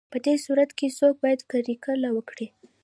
په 0.13 0.17
دې 0.25 0.35
صورت 0.45 0.69
کې 0.77 0.87
څوک 0.97 1.15
باید 1.23 1.41
کرکیله 1.51 2.09
وکړي 2.13 2.47